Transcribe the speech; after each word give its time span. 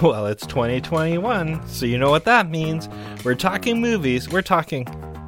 Well, 0.00 0.26
it's 0.26 0.46
2021, 0.46 1.66
so 1.66 1.84
you 1.84 1.98
know 1.98 2.10
what 2.10 2.24
that 2.24 2.48
means. 2.48 2.88
We're 3.24 3.34
talking 3.34 3.80
movies. 3.80 4.28
We're 4.28 4.42
talking 4.42 4.84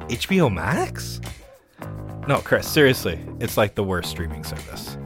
HBO 0.07 0.53
Max? 0.53 1.19
No, 2.25 2.37
Kris, 2.37 2.67
seriously, 2.67 3.19
it's 3.41 3.57
like 3.57 3.75
the 3.75 3.83
worst 3.83 4.09
streaming 4.09 4.45
service. 4.45 4.97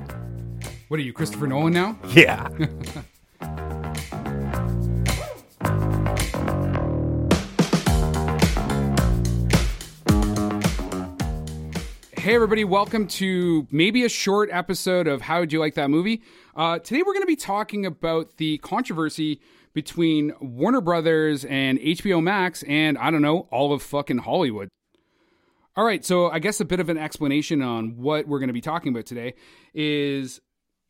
What 0.89 0.99
are 0.99 1.03
you, 1.03 1.13
Christopher 1.13 1.47
Nolan 1.47 1.73
now? 1.73 1.97
Yeah. 2.13 2.47
Hey, 12.25 12.33
everybody, 12.33 12.63
welcome 12.63 13.05
to 13.05 13.67
maybe 13.69 14.03
a 14.03 14.09
short 14.09 14.49
episode 14.51 15.05
of 15.05 15.21
How 15.21 15.41
Would 15.41 15.53
You 15.53 15.59
Like 15.59 15.75
That 15.75 15.91
Movie? 15.91 16.23
Uh, 16.55 16.79
today, 16.79 17.03
we're 17.05 17.13
going 17.13 17.21
to 17.21 17.27
be 17.27 17.35
talking 17.35 17.85
about 17.85 18.37
the 18.37 18.57
controversy 18.57 19.39
between 19.75 20.33
Warner 20.41 20.81
Brothers 20.81 21.45
and 21.45 21.77
HBO 21.77 22.23
Max, 22.23 22.63
and 22.63 22.97
I 22.97 23.11
don't 23.11 23.21
know, 23.21 23.47
all 23.51 23.73
of 23.73 23.83
fucking 23.83 24.17
Hollywood. 24.17 24.69
All 25.75 25.85
right, 25.85 26.03
so 26.03 26.31
I 26.31 26.39
guess 26.39 26.59
a 26.59 26.65
bit 26.65 26.79
of 26.79 26.89
an 26.89 26.97
explanation 26.97 27.61
on 27.61 27.95
what 27.95 28.27
we're 28.27 28.39
going 28.39 28.47
to 28.47 28.53
be 28.53 28.59
talking 28.59 28.91
about 28.91 29.05
today 29.05 29.35
is 29.75 30.41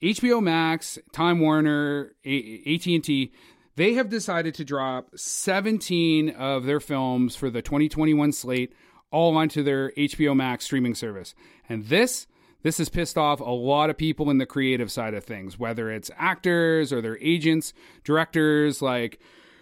HBO 0.02 0.41
Max, 0.41 0.98
Time 1.12 1.41
Warner, 1.41 2.13
AT&T, 2.23 3.34
they 3.76 3.93
have 3.95 4.09
decided 4.09 4.54
to 4.54 4.63
drop 4.63 5.09
17 5.17 6.29
of 6.29 6.63
their 6.63 6.79
films 6.79 7.35
for 7.35 7.49
the 7.49 7.62
2021 7.62 8.31
slate 8.31 8.73
all 9.15 9.37
onto 9.37 9.63
their 9.63 9.91
HBO 9.91 10.35
Max 10.35 10.65
streaming 10.65 10.93
service. 10.93 11.33
And 11.69 11.85
this 11.85 12.27
this 12.63 12.79
has 12.79 12.89
pissed 12.89 13.17
off 13.17 13.39
a 13.39 13.43
lot 13.43 13.89
of 13.89 13.97
people 13.97 14.29
in 14.29 14.40
the 14.40 14.45
creative 14.45 14.91
side 14.91 15.13
of 15.13 15.23
things, 15.23 15.57
whether 15.57 15.90
it's 15.90 16.12
actors 16.17 16.91
or 16.91 16.99
their 16.99 17.17
agents, 17.20 17.73
directors 18.03 18.81
like 18.81 19.20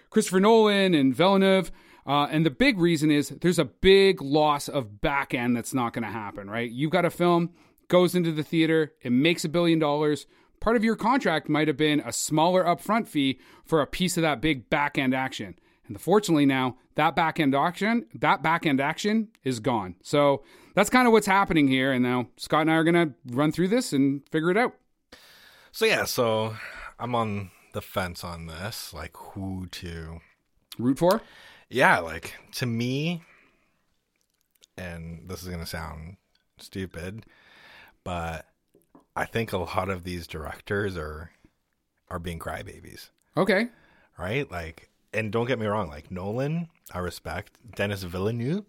Christopher 0.09 0.39
Nolan 0.39 0.95
and 0.95 1.13
Villeneuve. 1.13 1.69
Uh, 2.08 2.28
and 2.31 2.45
the 2.45 2.50
big 2.50 2.80
reason 2.80 3.11
is 3.11 3.30
there's 3.30 3.59
a 3.59 3.66
big 3.66 4.22
loss 4.22 4.69
of 4.69 5.02
back 5.02 5.33
end 5.33 5.56
that's 5.56 5.73
not 5.73 5.94
going 5.94 6.03
to 6.03 6.09
happen, 6.09 6.50
right? 6.50 6.72
You've 6.72 6.91
got 6.91 7.06
a 7.06 7.09
film, 7.09 7.52
goes 7.89 8.16
into 8.16 8.31
the 8.31 8.44
theater, 8.44 8.94
it 9.02 9.11
makes 9.11 9.45
a 9.45 9.50
billion 9.50 9.80
dollars. 9.80 10.25
Part 10.61 10.78
of 10.78 10.83
your 10.83 10.95
contract 10.95 11.50
might 11.50 11.67
have 11.67 11.78
been 11.78 12.00
a 12.00 12.13
smaller 12.13 12.63
upfront 12.63 13.08
fee 13.08 13.38
for 13.66 13.81
a 13.81 13.88
piece 13.88 14.17
of 14.17 14.22
that 14.22 14.41
big 14.41 14.69
back 14.69 14.97
end 14.97 15.13
action. 15.13 15.56
And 15.88 16.00
fortunately 16.00 16.45
now 16.45 16.78
that 16.95 17.16
back 17.16 17.39
end 17.39 17.56
action, 17.56 18.06
that 18.16 18.42
back 18.42 18.66
end 18.66 18.80
action 18.80 19.30
is 19.44 19.59
gone. 19.59 19.95
So 20.03 20.44
that's 20.75 20.90
kind 20.90 21.08
of 21.08 21.14
what's 21.14 21.28
happening 21.28 21.67
here. 21.67 21.92
And 21.92 22.03
now 22.03 22.28
Scott 22.38 22.62
and 22.62 22.72
I 22.72 22.75
are 22.75 22.84
gonna 22.84 23.14
run 23.31 23.52
through 23.52 23.70
this 23.70 23.94
and 23.94 24.22
figure 24.31 24.52
it 24.52 24.58
out. 24.58 24.75
So 25.72 25.86
yeah, 25.86 26.06
so 26.06 26.56
I'm 27.00 27.16
on 27.16 27.52
the 27.73 27.81
fence 27.81 28.23
on 28.23 28.45
this, 28.45 28.94
like 28.94 29.16
who 29.16 29.67
to 29.67 30.20
root 30.78 31.00
for. 31.00 31.22
Yeah, 31.70 32.00
like 32.00 32.36
to 32.53 32.66
me, 32.66 33.23
and 34.78 35.28
this 35.28 35.42
is 35.42 35.50
gonna 35.50 35.66
sound 35.66 36.18
stupid, 36.59 37.25
but 38.03 38.45
I 39.16 39.25
think 39.25 39.52
a 39.52 39.58
lot 39.58 39.90
of 39.90 40.03
these 40.03 40.28
directors 40.28 40.97
are 40.97 41.31
are 42.09 42.20
being 42.20 42.40
crybabies. 42.40 43.09
Okay. 43.36 43.70
Right? 44.18 44.50
Like 44.50 44.90
and 45.14 45.31
don't 45.31 45.47
get 45.47 45.59
me 45.59 45.66
wrong, 45.66 45.89
like 45.89 46.11
Nolan, 46.11 46.69
I 46.94 47.00
respect 47.00 47.58
Denis 47.75 48.03
Villeneuve. 48.03 48.66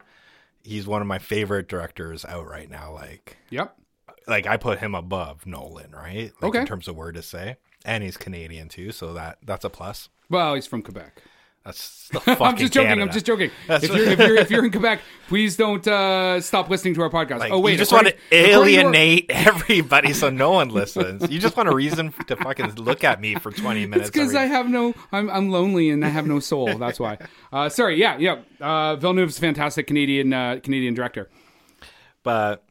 He's 0.63 0.87
one 0.87 1.03
of 1.03 1.07
my 1.07 1.19
favorite 1.19 1.69
directors 1.69 2.25
out 2.25 2.47
right 2.47 2.71
now. 2.71 2.93
Like, 2.93 3.37
yep, 3.51 3.77
like 4.27 4.47
I 4.47 4.57
put 4.57 4.79
him 4.79 4.95
above 4.95 5.47
Nolan, 5.47 5.93
right? 5.93 6.33
Like 6.41 6.51
okay. 6.51 6.61
in 6.61 6.67
terms 6.67 6.89
of 6.89 6.97
word 6.97 7.15
to 7.15 7.23
say, 7.23 7.57
and 7.85 8.03
he's 8.03 8.17
Canadian 8.17 8.69
too, 8.69 8.93
so 8.93 9.13
that 9.15 9.39
that's 9.45 9.65
a 9.65 9.71
plus. 9.71 10.09
Well, 10.31 10.55
he's 10.55 10.67
from 10.67 10.83
Quebec. 10.83 11.23
That's 11.65 12.11
I'm 12.27 12.57
just 12.57 12.75
joking. 12.75 12.89
Canada. 12.89 13.07
I'm 13.07 13.11
just 13.11 13.25
joking. 13.25 13.51
If 13.69 13.83
you're, 13.89 13.99
if 13.99 14.19
you're, 14.19 14.37
if 14.37 14.51
you're 14.51 14.65
in 14.65 14.71
Quebec, 14.71 15.01
please 15.29 15.57
don't 15.57 15.87
uh, 15.89 16.41
stop 16.41 16.69
listening 16.69 16.95
to 16.95 17.03
our 17.03 17.09
podcast. 17.11 17.39
Like, 17.39 17.53
oh 17.53 17.59
wait, 17.59 17.73
you 17.73 17.79
just 17.79 17.93
want 17.93 18.09
to 18.09 18.15
alienate 18.31 19.27
everybody 19.31 20.13
so 20.13 20.29
no 20.29 20.51
one 20.51 20.69
listens. 20.69 21.31
You 21.31 21.41
just 21.41 21.57
want 21.57 21.71
a 21.71 21.75
reason 21.75 22.13
to 22.27 22.37
fucking 22.37 22.75
look 22.75 23.03
at 23.03 23.21
me 23.21 23.37
for 23.37 23.51
20 23.51 23.87
minutes. 23.87 24.09
It's 24.09 24.11
because 24.11 24.35
I 24.35 24.45
have 24.45 24.69
no. 24.69 24.95
I'm 25.11 25.31
I'm 25.31 25.51
lonely 25.51 25.89
and 25.91 26.05
I 26.05 26.09
have 26.09 26.27
no 26.27 26.39
soul. 26.39 26.77
That's 26.77 27.01
why. 27.01 27.19
Uh, 27.53 27.71
sorry. 27.71 27.99
Yeah. 27.99 28.19
Yeah. 28.19 28.43
Uh, 28.61 28.97
Villeneuve's 28.97 29.39
a 29.39 29.41
fantastic 29.41 29.87
Canadian 29.87 30.33
uh, 30.33 30.61
Canadian 30.63 30.93
director. 30.93 31.31
But 32.23 32.63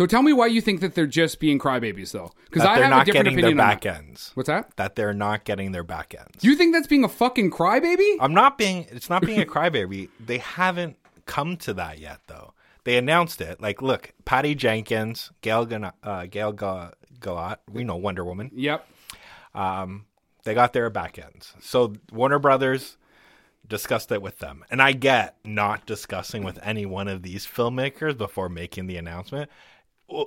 so 0.00 0.06
tell 0.06 0.22
me 0.22 0.32
why 0.32 0.46
you 0.46 0.62
think 0.62 0.80
that 0.80 0.94
they're 0.94 1.06
just 1.06 1.40
being 1.40 1.58
crybabies, 1.58 2.12
though, 2.12 2.32
because 2.48 2.62
I 2.62 2.78
have 2.78 3.02
a 3.02 3.04
different 3.04 3.28
opinion. 3.28 3.54
Their 3.58 3.66
back 3.66 3.84
ends. 3.84 4.30
What's 4.32 4.46
that? 4.46 4.74
That 4.76 4.96
they're 4.96 5.12
not 5.12 5.44
getting 5.44 5.72
their 5.72 5.84
back 5.84 6.14
ends. 6.18 6.42
You 6.42 6.56
think 6.56 6.72
that's 6.72 6.86
being 6.86 7.04
a 7.04 7.08
fucking 7.08 7.50
crybaby? 7.50 8.16
I'm 8.18 8.32
not 8.32 8.56
being. 8.56 8.86
It's 8.90 9.10
not 9.10 9.20
being 9.20 9.42
a 9.42 9.44
crybaby. 9.44 10.08
they 10.18 10.38
haven't 10.38 10.96
come 11.26 11.58
to 11.58 11.74
that 11.74 11.98
yet, 11.98 12.20
though. 12.28 12.54
They 12.84 12.96
announced 12.96 13.42
it. 13.42 13.60
Like, 13.60 13.82
look, 13.82 14.14
Patty 14.24 14.54
Jenkins, 14.54 15.32
Gail, 15.42 15.68
uh, 16.02 16.24
Gail 16.24 16.54
Gadot. 16.54 17.56
We 17.70 17.84
know 17.84 17.96
Wonder 17.96 18.24
Woman. 18.24 18.52
Yep. 18.54 18.88
Um, 19.54 20.06
they 20.44 20.54
got 20.54 20.72
their 20.72 20.88
back 20.88 21.18
ends. 21.18 21.52
So 21.60 21.92
Warner 22.10 22.38
Brothers 22.38 22.96
discussed 23.68 24.10
it 24.12 24.22
with 24.22 24.38
them. 24.38 24.64
And 24.70 24.80
I 24.80 24.92
get 24.92 25.36
not 25.44 25.84
discussing 25.84 26.42
with 26.42 26.58
any 26.62 26.86
one 26.86 27.06
of 27.06 27.22
these 27.22 27.46
filmmakers 27.46 28.16
before 28.16 28.48
making 28.48 28.86
the 28.86 28.96
announcement 28.96 29.50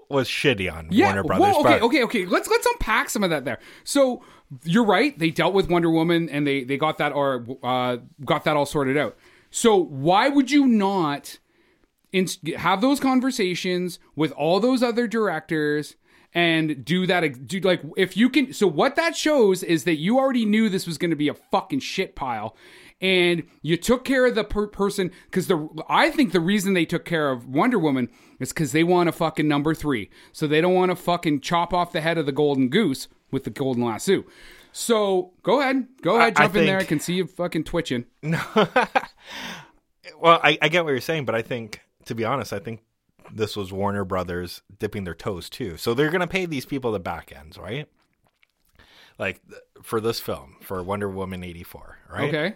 was 0.10 0.28
shitty 0.28 0.72
on 0.72 0.88
yeah, 0.92 1.08
Warner 1.08 1.24
Brothers. 1.24 1.56
Okay, 1.58 1.80
okay, 1.80 2.04
okay. 2.04 2.26
Let's 2.26 2.48
let's 2.48 2.66
unpack 2.66 3.10
some 3.10 3.24
of 3.24 3.30
that 3.30 3.46
there. 3.46 3.60
So 3.84 4.24
you're 4.64 4.86
right. 4.86 5.18
They 5.18 5.30
dealt 5.30 5.54
with 5.54 5.70
Wonder 5.70 5.90
Woman 5.90 6.30
and 6.30 6.46
they 6.46 6.64
they 6.64 6.78
got 6.78 6.98
that 6.98 7.12
or 7.14 7.46
uh, 7.64 7.98
got 8.26 8.44
that 8.46 8.56
all 8.56 8.66
sorted 8.66 8.98
out. 8.98 9.18
So 9.52 9.78
why 9.78 10.30
would 10.30 10.50
you 10.50 10.66
not 10.66 11.38
in, 12.12 12.28
have 12.58 12.82
those 12.82 13.00
conversations 13.00 14.00
with 14.16 14.32
all 14.34 14.60
those 14.60 14.84
other 14.84 15.08
directors? 15.08 15.96
and 16.36 16.84
do 16.84 17.06
that 17.06 17.48
do 17.48 17.60
like 17.60 17.82
if 17.96 18.18
you 18.18 18.28
can 18.28 18.52
so 18.54 18.66
what 18.66 18.96
that 18.96 19.16
shows 19.16 19.62
is 19.62 19.84
that 19.84 19.98
you 19.98 20.18
already 20.18 20.46
knew 20.46 20.68
this 20.68 20.88
was 20.88 20.98
going 20.98 21.12
to 21.12 21.16
be 21.16 21.28
a 21.28 21.34
fucking 21.34 21.80
shit 21.80 22.16
pile 22.16 22.56
and 23.04 23.44
you 23.62 23.76
took 23.76 24.06
care 24.06 24.26
of 24.26 24.34
the 24.34 24.46
per- 24.46 24.68
person 24.68 25.12
because 25.26 25.48
the 25.48 25.68
I 25.90 26.10
think 26.10 26.32
the 26.32 26.40
reason 26.40 26.74
they 26.74 26.86
took 26.86 27.04
care 27.04 27.30
of 27.30 27.46
Wonder 27.46 27.78
Woman 27.78 28.10
is 28.40 28.54
because 28.54 28.72
they 28.72 28.84
want 28.84 29.10
a 29.10 29.12
fucking 29.12 29.48
number 29.48 29.76
three, 29.76 30.10
so 30.32 30.48
they 30.48 30.62
don't 30.62 30.74
want 30.74 30.90
to 30.90 30.96
fucking 30.96 31.42
chop 31.42 31.74
off 31.74 31.92
the 31.92 32.00
head 32.02 32.18
of 32.18 32.26
the 32.26 32.32
golden 32.32 32.70
goose 32.70 33.10
with 33.30 33.44
the 33.44 33.50
golden 33.50 33.84
lasso. 33.84 34.24
So 34.72 35.34
go 35.44 35.60
ahead, 35.60 35.88
go 36.02 36.16
ahead, 36.16 36.38
jump 36.38 36.56
I 36.56 36.60
in 36.60 36.66
there. 36.66 36.80
I 36.80 36.86
can 36.86 37.02
see 37.02 37.14
you 37.14 37.28
fucking 37.28 37.66
twitching. 37.66 38.06
No, 38.24 38.42
well, 40.20 40.40
I, 40.44 40.58
I 40.62 40.70
get 40.70 40.86
what 40.86 40.92
you're 40.92 41.02
saying, 41.02 41.26
but 41.26 41.36
I 41.36 41.42
think 41.42 41.82
to 42.06 42.16
be 42.16 42.24
honest, 42.24 42.54
I 42.54 42.60
think 42.60 42.82
this 43.32 43.56
was 43.58 43.74
Warner 43.74 44.06
Brothers 44.06 44.62
dipping 44.80 45.04
their 45.04 45.14
toes 45.14 45.50
too. 45.50 45.76
So 45.76 45.94
they're 45.94 46.10
gonna 46.10 46.28
pay 46.28 46.46
these 46.46 46.66
people 46.66 46.94
the 46.94 47.00
back 47.00 47.34
ends, 47.36 47.58
right? 47.58 47.90
Like 49.20 49.42
for 49.82 50.00
this 50.00 50.22
film, 50.22 50.56
for 50.62 50.82
Wonder 50.82 51.10
Woman 51.10 51.44
eighty 51.44 51.64
four, 51.64 51.98
right? 52.10 52.30
Okay 52.30 52.56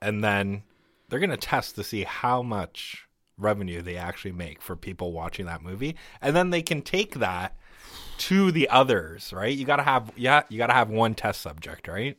and 0.00 0.22
then 0.22 0.62
they're 1.08 1.18
going 1.20 1.30
to 1.30 1.36
test 1.36 1.74
to 1.76 1.84
see 1.84 2.04
how 2.04 2.42
much 2.42 3.06
revenue 3.36 3.80
they 3.82 3.96
actually 3.96 4.32
make 4.32 4.60
for 4.60 4.76
people 4.76 5.12
watching 5.12 5.46
that 5.46 5.62
movie. 5.62 5.96
And 6.20 6.34
then 6.34 6.50
they 6.50 6.62
can 6.62 6.82
take 6.82 7.14
that 7.16 7.56
to 8.18 8.50
the 8.50 8.68
others 8.68 9.32
right? 9.32 9.56
You 9.56 9.64
got 9.64 9.76
to 9.76 9.82
have 9.82 10.10
yeah 10.16 10.42
you 10.48 10.58
got 10.58 10.66
to 10.66 10.72
have 10.72 10.90
one 10.90 11.14
test 11.14 11.40
subject 11.40 11.88
right? 11.88 12.18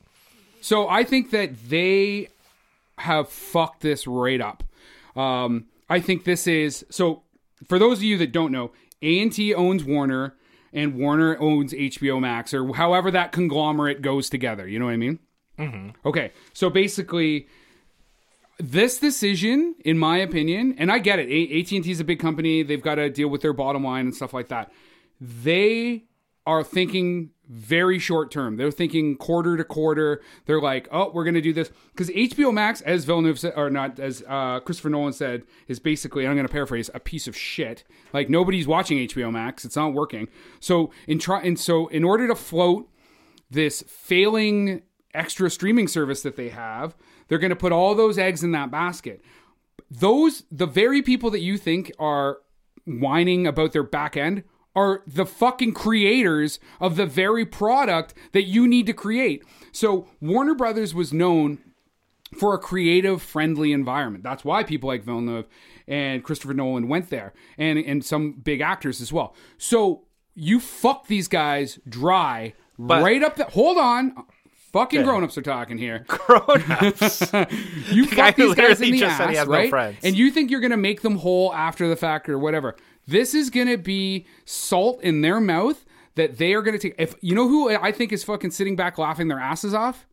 So 0.62 0.90
i 0.90 1.04
think 1.04 1.32
that 1.32 1.70
they 1.70 2.30
have 2.98 3.30
fucked 3.30 3.82
this 3.82 4.08
right 4.08 4.42
up. 4.42 4.64
Um, 5.16 5.66
i 5.90 6.00
think 6.00 6.24
this 6.24 6.48
is 6.48 6.86
so 6.90 7.24
for 7.68 7.78
those 7.78 7.98
of 7.98 8.04
you 8.04 8.18
that 8.18 8.32
don't 8.32 8.52
know 8.52 8.72
AT&T 9.04 9.54
owns 9.54 9.84
warner 9.84 10.36
and 10.72 10.96
warner 10.96 11.38
owns 11.40 11.74
hbo 11.74 12.20
max 12.20 12.54
or 12.54 12.74
however 12.76 13.12
that 13.12 13.32
conglomerate 13.32 14.02
goes 14.02 14.30
together. 14.30 14.68
You 14.68 14.80
know 14.80 14.86
what 14.86 14.94
i 14.94 14.98
mean? 14.98 15.20
Mm-hmm. 15.58 16.08
okay 16.08 16.32
so 16.54 16.70
basically 16.70 17.48
this 18.60 19.00
decision, 19.00 19.76
in 19.86 19.98
my 19.98 20.18
opinion, 20.18 20.76
and 20.78 20.92
I 20.92 21.00
get 21.00 21.20
it. 21.20 21.30
AT 21.30 21.72
and 21.72 21.84
T 21.84 21.92
is 21.92 22.00
a 22.00 22.04
big 22.04 22.20
company; 22.20 22.62
they've 22.64 22.82
got 22.82 22.96
to 22.96 23.10
deal 23.10 23.30
with 23.30 23.42
their 23.42 23.54
bottom 23.54 23.84
line 23.84 24.06
and 24.06 24.16
stuff 24.16 24.34
like 24.34 24.50
that. 24.50 24.72
They 25.20 26.06
are 26.46 26.64
thinking 26.64 27.32
very 27.48 28.00
short 28.00 28.32
term. 28.32 28.58
They're 28.58 28.72
thinking 28.72 29.18
quarter 29.18 29.58
to 29.58 29.64
quarter. 29.64 30.22
They're 30.46 30.62
like, 30.62 30.88
oh, 30.92 31.12
we're 31.12 31.24
going 31.24 31.36
to 31.36 31.42
do 31.42 31.54
this 31.54 31.72
because 31.92 32.10
HBO 32.10 32.54
Max, 32.54 32.82
as 32.82 33.06
Villeneuve 33.06 33.40
said, 33.40 33.54
or 33.56 33.70
not, 33.70 34.00
as 34.00 34.24
uh, 34.28 34.60
Christopher 34.60 34.90
Nolan 34.90 35.14
said, 35.14 35.44
is 35.68 35.80
basically, 35.80 36.28
I'm 36.28 36.36
going 36.36 36.48
to 36.48 36.52
paraphrase, 36.52 36.90
a 36.94 37.00
piece 37.00 37.28
of 37.28 37.36
shit. 37.36 37.84
Like 38.14 38.30
nobody's 38.30 38.68
watching 38.68 39.00
HBO 39.00 39.32
Max. 39.32 39.66
It's 39.66 39.76
not 39.76 39.94
working. 39.94 40.28
So 40.60 40.92
in 41.08 41.20
try, 41.20 41.42
and 41.42 41.60
so 41.60 41.88
in 41.88 42.04
order 42.04 42.28
to 42.28 42.36
float 42.36 42.90
this 43.50 43.84
failing 43.88 44.84
extra 45.14 45.50
streaming 45.50 45.88
service 45.88 46.22
that 46.22 46.36
they 46.36 46.50
have, 46.50 46.96
they're 47.30 47.38
going 47.38 47.50
to 47.50 47.56
put 47.56 47.72
all 47.72 47.96
those 47.96 48.18
eggs 48.18 48.44
in 48.44 48.52
that 48.52 48.70
basket. 48.70 49.22
Those, 49.90 50.44
the 50.52 50.66
very 50.68 51.02
people 51.02 51.32
that 51.32 51.40
you 51.40 51.58
think 51.58 51.92
are 51.98 52.40
whining 52.86 53.48
about 53.48 53.72
their 53.72 53.84
back 53.84 54.18
end, 54.18 54.44
are 54.76 55.04
the 55.08 55.26
fucking 55.26 55.74
creators 55.74 56.60
of 56.80 56.96
the 56.96 57.06
very 57.06 57.46
product 57.46 58.14
that 58.34 58.44
you 58.44 58.68
need 58.68 58.86
to 58.86 58.94
create. 58.94 59.44
So 59.72 60.08
Warner 60.22 60.56
Brothers 60.56 60.94
was 60.94 61.12
known 61.12 61.58
for 62.38 62.54
a 62.54 62.60
creative, 62.60 63.22
friendly 63.22 63.74
environment. 63.74 64.24
That's 64.24 64.46
why 64.46 64.64
people 64.64 64.88
like 64.88 65.04
Villeneuve 65.04 65.48
and 65.88 66.24
Christopher 66.24 66.54
Nolan 66.54 66.88
went 66.88 67.10
there, 67.10 67.34
and 67.58 67.80
and 67.80 68.06
some 68.06 68.34
big 68.34 68.62
actors 68.62 69.02
as 69.02 69.12
well. 69.12 69.36
So 69.58 70.04
you 70.36 70.60
fuck 70.60 71.08
these 71.08 71.28
guys 71.28 71.80
dry 71.88 72.54
right 72.78 73.24
up 73.24 73.36
the. 73.36 73.46
Hold 73.46 73.78
on. 73.78 74.16
Fucking 74.72 75.04
grown-ups 75.04 75.38
are 75.38 75.42
talking 75.42 75.78
here. 75.78 76.06
Grown-ups. 76.08 77.32
You 77.92 78.08
guy 78.12 78.28
fuck 78.28 78.36
these 78.36 78.54
guys 78.56 78.82
in 78.82 78.92
the 78.92 79.00
just 79.00 79.18
said 79.18 79.30
ass, 79.30 79.36
has 79.38 79.48
no 79.48 79.70
right? 79.70 79.98
And 80.04 80.16
you 80.16 80.30
think 80.30 80.52
you're 80.52 80.60
gonna 80.60 80.78
make 80.78 81.02
them 81.02 81.18
whole 81.18 81.54
after 81.54 81.88
the 81.88 81.96
fact 81.96 82.30
or 82.30 82.38
whatever. 82.38 82.76
This 83.08 83.34
is 83.34 83.50
gonna 83.50 83.78
be 83.78 84.28
salt 84.46 85.02
in 85.02 85.22
their 85.22 85.40
mouth 85.40 85.86
that 86.16 86.38
they 86.38 86.54
are 86.54 86.62
gonna 86.62 86.78
take. 86.78 86.94
If 87.00 87.16
you 87.22 87.34
know 87.34 87.48
who 87.48 87.70
I 87.70 87.92
think 87.92 88.12
is 88.12 88.24
fucking 88.24 88.52
sitting 88.52 88.76
back 88.76 88.98
laughing 89.00 89.28
their 89.28 89.40
asses 89.40 89.74
off, 89.74 90.06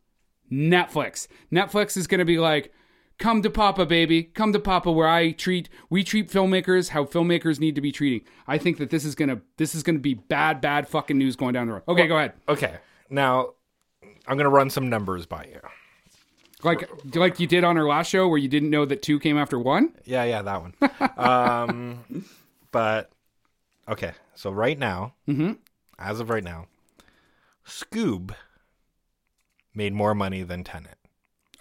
Netflix. 0.51 1.27
Netflix 1.51 1.95
is 1.97 2.07
gonna 2.07 2.25
be 2.25 2.39
like, 2.39 2.73
"Come 3.19 3.43
to 3.43 3.49
Papa, 3.51 3.85
baby. 3.85 4.23
Come 4.23 4.53
to 4.53 4.59
Papa, 4.59 4.91
where 4.91 5.07
I 5.07 5.31
treat 5.31 5.69
we 5.89 6.03
treat 6.03 6.31
filmmakers 6.31 6.89
how 6.89 7.03
filmmakers 7.05 7.59
need 7.59 7.75
to 7.75 7.81
be 7.81 7.91
treating." 7.91 8.21
I 8.47 8.57
think 8.57 8.77
that 8.77 8.89
this 8.89 9.05
is 9.05 9.13
gonna 9.13 9.41
this 9.57 9.75
is 9.75 9.83
gonna 9.83 9.99
be 9.99 10.15
bad, 10.15 10.61
bad 10.61 10.87
fucking 10.87 11.17
news 11.17 11.35
going 11.35 11.53
down 11.53 11.67
the 11.67 11.73
road. 11.73 11.83
Okay, 11.87 12.07
go 12.07 12.17
ahead. 12.17 12.33
okay, 12.49 12.77
now 13.09 13.49
I'm 14.27 14.37
gonna 14.37 14.49
run 14.49 14.69
some 14.69 14.89
numbers 14.89 15.25
by 15.25 15.45
you. 15.45 15.59
Like 16.63 16.89
like 17.15 17.39
you 17.39 17.47
did 17.47 17.63
on 17.63 17.77
our 17.77 17.87
last 17.87 18.09
show 18.09 18.27
where 18.27 18.37
you 18.39 18.47
didn't 18.49 18.69
know 18.69 18.85
that 18.85 19.01
two 19.01 19.19
came 19.19 19.37
after 19.37 19.59
one. 19.59 19.93
Yeah, 20.05 20.23
yeah, 20.23 20.41
that 20.41 20.61
one. 20.61 20.73
um, 21.17 22.25
but 22.71 23.11
okay, 23.87 24.11
so 24.35 24.49
right 24.51 24.77
now, 24.77 25.13
as 25.99 26.19
of 26.19 26.29
right 26.29 26.43
now, 26.43 26.65
Scoob 27.65 28.31
made 29.75 29.93
more 29.93 30.15
money 30.15 30.43
than 30.43 30.63
Tenet. 30.63 30.97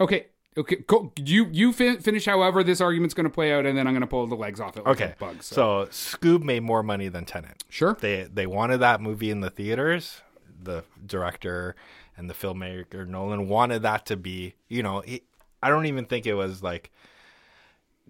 Okay. 0.00 0.26
Okay. 0.58 0.76
Go, 0.86 1.12
you 1.16 1.48
you 1.52 1.72
fin- 1.72 1.98
finish 2.00 2.24
however 2.24 2.64
this 2.64 2.80
argument's 2.80 3.12
going 3.14 3.24
to 3.24 3.30
play 3.30 3.52
out, 3.52 3.66
and 3.66 3.76
then 3.76 3.86
I'm 3.86 3.92
going 3.92 4.00
to 4.00 4.06
pull 4.06 4.26
the 4.26 4.34
legs 4.36 4.58
off 4.60 4.76
it. 4.78 4.86
Like 4.86 5.00
Okay, 5.00 5.14
bugs. 5.18 5.44
So. 5.46 5.86
so 5.90 6.16
Scoob 6.16 6.42
made 6.42 6.62
more 6.62 6.82
money 6.82 7.08
than 7.08 7.26
Tenet. 7.26 7.64
sure. 7.68 7.96
They 8.00 8.22
they 8.32 8.46
wanted 8.46 8.78
that 8.78 9.00
movie 9.02 9.30
in 9.30 9.40
the 9.40 9.50
theaters. 9.50 10.22
The 10.62 10.84
director 11.04 11.76
and 12.16 12.28
the 12.30 12.34
filmmaker 12.34 13.06
Nolan 13.06 13.48
wanted 13.48 13.82
that 13.82 14.06
to 14.06 14.16
be, 14.16 14.54
you 14.68 14.82
know, 14.82 15.00
he, 15.00 15.22
I 15.62 15.68
don't 15.68 15.86
even 15.86 16.04
think 16.06 16.26
it 16.26 16.34
was 16.34 16.62
like 16.62 16.90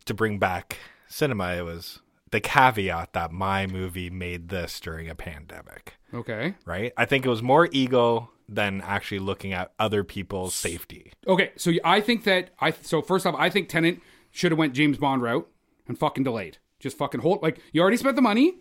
to 0.05 0.15
bring 0.15 0.39
back 0.39 0.79
cinema. 1.09 1.55
It 1.55 1.63
was 1.65 2.01
the 2.31 2.41
caveat 2.41 3.13
that 3.13 3.33
my 3.33 3.67
movie 3.67 4.11
made 4.11 4.49
this 4.49 4.81
during 4.81 5.09
a 5.09 5.15
pandemic, 5.15 5.95
Okay. 6.13 6.55
right? 6.65 6.93
I 6.97 7.05
think 7.05 7.25
it 7.25 7.29
was 7.29 7.43
more 7.43 7.69
ego 7.73 8.31
than 8.49 8.81
actually 8.83 9.19
looking 9.19 9.53
at 9.53 9.73
other 9.79 10.05
people's 10.05 10.55
safety. 10.55 11.13
Okay. 11.27 11.51
So 11.57 11.73
I 11.85 12.01
think 12.01 12.25
that 12.25 12.51
I 12.61 12.71
so 12.71 13.03
first 13.03 13.27
off, 13.27 13.35
I 13.39 13.51
think 13.51 13.69
Tenet 13.69 13.99
should 14.31 14.53
have 14.53 14.59
went 14.59 14.75
James 14.75 14.99
Bond 14.99 15.23
route 15.23 15.49
and 15.89 15.99
fucking 15.99 16.25
delayed. 16.25 16.59
Just 16.79 16.99
fucking 16.99 17.21
hold 17.23 17.43
like 17.43 17.59
you 17.73 17.81
already 17.81 17.97
spent 17.97 18.17
the 18.17 18.23
money. 18.23 18.59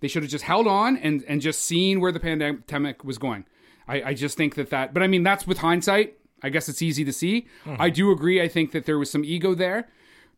They 0.00 0.08
should 0.08 0.22
have 0.22 0.30
just 0.30 0.44
held 0.44 0.66
on 0.66 0.96
and 0.96 1.24
and 1.28 1.40
just 1.40 1.60
seen 1.62 2.00
where 2.00 2.10
the 2.12 2.20
pandemic 2.20 3.04
was 3.04 3.18
going. 3.18 3.44
I, 3.88 4.02
I 4.02 4.14
just 4.14 4.36
think 4.36 4.54
that 4.56 4.70
that, 4.70 4.92
but 4.94 5.02
I 5.02 5.06
mean 5.06 5.22
that's 5.22 5.46
with 5.46 5.58
hindsight. 5.58 6.14
I 6.42 6.50
guess 6.50 6.68
it's 6.68 6.82
easy 6.82 7.04
to 7.04 7.12
see. 7.12 7.48
I 7.80 7.90
do 7.90 8.12
agree. 8.12 8.40
I 8.40 8.46
think 8.48 8.70
that 8.72 8.86
there 8.86 8.98
was 8.98 9.10
some 9.10 9.24
ego 9.24 9.54
there, 9.54 9.88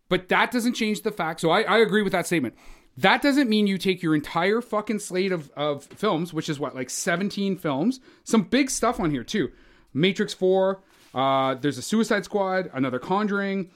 but 0.08 0.28
that 0.28 0.50
doesn't 0.50 0.72
change 0.72 1.02
the 1.02 1.12
fact. 1.12 1.40
So 1.40 1.50
I, 1.50 1.60
I 1.62 1.78
agree 1.78 2.02
with 2.02 2.12
that 2.12 2.26
statement. 2.26 2.54
That 2.96 3.22
doesn't 3.22 3.48
mean 3.48 3.66
you 3.66 3.78
take 3.78 4.02
your 4.02 4.14
entire 4.14 4.60
fucking 4.60 4.98
slate 4.98 5.32
of, 5.32 5.50
of 5.56 5.84
films, 5.84 6.32
which 6.32 6.48
is 6.48 6.58
what, 6.58 6.74
like 6.74 6.90
17 6.90 7.56
films, 7.56 8.00
some 8.24 8.42
big 8.42 8.70
stuff 8.70 8.98
on 8.98 9.10
here 9.10 9.24
too. 9.24 9.52
Matrix 9.92 10.34
4, 10.34 10.82
uh, 11.14 11.54
there's 11.54 11.78
a 11.78 11.82
Suicide 11.82 12.24
Squad, 12.24 12.70
another 12.72 12.98
Conjuring, 12.98 13.70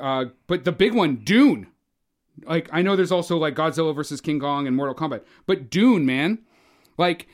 uh, 0.00 0.26
but 0.46 0.64
the 0.64 0.72
big 0.72 0.94
one, 0.94 1.16
Dune. 1.16 1.68
Like, 2.44 2.68
I 2.72 2.82
know 2.82 2.94
there's 2.94 3.12
also 3.12 3.36
like 3.36 3.54
Godzilla 3.54 3.94
versus 3.94 4.20
King 4.20 4.40
Kong 4.40 4.66
and 4.66 4.76
Mortal 4.76 4.94
Kombat, 4.94 5.22
but 5.46 5.70
Dune, 5.70 6.06
man, 6.06 6.38
like, 6.96 7.28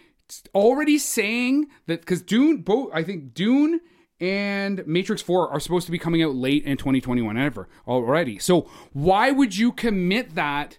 already 0.55 0.99
saying 0.99 1.69
that 1.87 2.01
because 2.01 2.23
Dune, 2.23 2.63
both, 2.63 2.91
I 2.93 3.03
think 3.03 3.35
Dune 3.35 3.81
and 4.21 4.87
Matrix 4.87 5.23
4 5.23 5.51
are 5.51 5.61
supposed 5.61 5.87
to 5.87 5.93
be 5.93 5.99
coming 5.99 6.23
out 6.23 6.35
late 6.35 6.65
in 6.65 6.77
2021 6.77 7.37
ever 7.37 7.69
already. 7.87 8.39
So 8.39 8.63
why 8.93 9.31
would 9.31 9.57
you 9.57 9.73
commit 9.73 10.35
that 10.35 10.79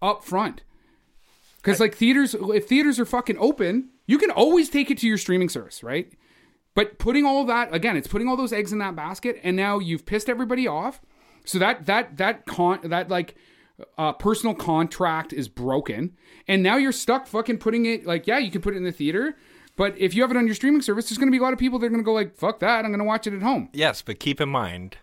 up 0.00 0.24
front? 0.24 0.62
Because 1.56 1.80
like 1.80 1.94
theaters, 1.94 2.34
if 2.34 2.66
theaters 2.66 2.98
are 2.98 3.04
fucking 3.04 3.36
open, 3.38 3.90
you 4.06 4.18
can 4.18 4.30
always 4.30 4.68
take 4.68 4.90
it 4.90 4.98
to 4.98 5.06
your 5.06 5.18
streaming 5.18 5.48
service, 5.48 5.82
right? 5.82 6.12
But 6.74 6.98
putting 6.98 7.24
all 7.24 7.44
that 7.44 7.74
again, 7.74 7.96
it's 7.96 8.08
putting 8.08 8.28
all 8.28 8.36
those 8.36 8.52
eggs 8.52 8.72
in 8.72 8.78
that 8.78 8.96
basket, 8.96 9.38
and 9.42 9.56
now 9.56 9.78
you've 9.78 10.06
pissed 10.06 10.28
everybody 10.28 10.66
off. 10.66 11.00
So 11.44 11.58
that 11.58 11.86
that 11.86 12.16
that 12.16 12.46
con 12.46 12.80
that 12.84 13.08
like 13.08 13.36
uh, 13.98 14.12
personal 14.12 14.54
contract 14.54 15.32
is 15.32 15.48
broken, 15.48 16.16
and 16.48 16.62
now 16.62 16.76
you're 16.76 16.92
stuck 16.92 17.26
fucking 17.26 17.58
putting 17.58 17.86
it 17.86 18.06
like 18.06 18.26
yeah, 18.26 18.38
you 18.38 18.50
can 18.50 18.60
put 18.60 18.74
it 18.74 18.78
in 18.78 18.84
the 18.84 18.92
theater, 18.92 19.36
but 19.76 19.96
if 19.98 20.14
you 20.14 20.22
have 20.22 20.30
it 20.30 20.36
on 20.36 20.46
your 20.46 20.54
streaming 20.54 20.82
service, 20.82 21.08
there's 21.08 21.18
going 21.18 21.28
to 21.28 21.32
be 21.32 21.38
a 21.38 21.42
lot 21.42 21.52
of 21.52 21.58
people 21.58 21.78
that 21.78 21.86
are 21.86 21.90
going 21.90 22.00
to 22.00 22.04
go 22.04 22.12
like 22.12 22.36
fuck 22.36 22.60
that, 22.60 22.84
I'm 22.84 22.90
going 22.90 22.98
to 22.98 23.04
watch 23.04 23.26
it 23.26 23.34
at 23.34 23.42
home. 23.42 23.68
Yes, 23.72 24.02
but 24.02 24.18
keep 24.18 24.40
in 24.40 24.48
mind 24.48 24.96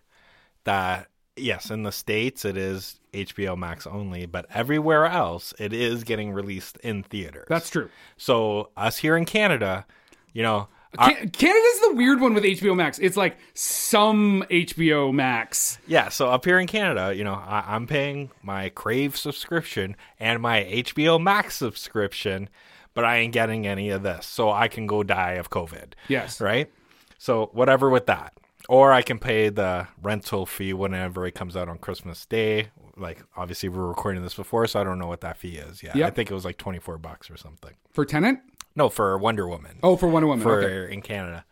that 0.63 1.07
yes, 1.35 1.69
in 1.71 1.83
the 1.83 1.91
states 1.91 2.45
it 2.45 2.57
is 2.57 2.99
HBO 3.13 3.57
Max 3.57 3.87
only, 3.87 4.25
but 4.25 4.45
everywhere 4.53 5.05
else 5.05 5.53
it 5.59 5.73
is 5.73 6.03
getting 6.03 6.31
released 6.31 6.77
in 6.77 7.03
theaters. 7.03 7.47
That's 7.49 7.69
true. 7.69 7.89
so 8.17 8.69
us 8.77 8.97
here 8.97 9.17
in 9.17 9.25
Canada, 9.25 9.85
you 10.33 10.43
know, 10.43 10.67
Can- 10.97 11.29
Canada's 11.29 11.79
the 11.81 11.93
weird 11.95 12.19
one 12.19 12.33
with 12.33 12.43
HBO 12.43 12.75
Max. 12.75 12.97
It's 12.99 13.15
like 13.17 13.37
some 13.53 14.43
HBO 14.49 15.13
Max. 15.13 15.77
yeah. 15.87 16.09
So 16.09 16.29
up 16.29 16.45
here 16.45 16.59
in 16.59 16.67
Canada, 16.67 17.13
you 17.15 17.23
know, 17.23 17.35
I, 17.35 17.63
I'm 17.67 17.85
paying 17.87 18.31
my 18.41 18.69
Crave 18.69 19.15
subscription 19.15 19.95
and 20.19 20.41
my 20.41 20.63
HBO 20.63 21.21
Max 21.21 21.55
subscription, 21.57 22.49
but 22.93 23.05
I 23.05 23.17
ain't 23.17 23.33
getting 23.33 23.67
any 23.67 23.89
of 23.91 24.01
this, 24.03 24.25
so 24.25 24.49
I 24.51 24.67
can 24.67 24.87
go 24.87 25.03
die 25.03 25.33
of 25.33 25.49
COVID. 25.49 25.93
Yes. 26.07 26.41
right? 26.41 26.71
So 27.17 27.49
whatever 27.53 27.89
with 27.89 28.07
that. 28.07 28.33
Or 28.67 28.91
I 28.91 29.01
can 29.01 29.17
pay 29.19 29.49
the 29.49 29.87
rental 30.01 30.45
fee 30.45 30.73
whenever 30.73 31.25
it 31.25 31.33
comes 31.33 31.57
out 31.57 31.69
on 31.69 31.79
Christmas 31.79 32.25
Day. 32.25 32.67
Like 32.97 33.23
obviously 33.35 33.69
we're 33.69 33.87
recording 33.87 34.21
this 34.21 34.35
before, 34.35 34.67
so 34.67 34.79
I 34.79 34.83
don't 34.83 34.99
know 34.99 35.07
what 35.07 35.21
that 35.21 35.37
fee 35.37 35.55
is. 35.57 35.81
Yeah, 35.81 36.05
I 36.05 36.09
think 36.11 36.29
it 36.29 36.33
was 36.33 36.45
like 36.45 36.57
twenty 36.57 36.77
four 36.79 36.97
bucks 36.97 37.31
or 37.31 37.37
something. 37.37 37.71
For 37.91 38.05
Tenet? 38.05 38.37
No, 38.75 38.89
for 38.89 39.17
Wonder 39.17 39.47
Woman. 39.47 39.79
Oh, 39.83 39.95
for 39.95 40.07
Wonder 40.07 40.27
Woman. 40.27 40.43
for 40.43 40.61
okay. 40.61 40.93
in 40.93 41.01
Canada. 41.01 41.45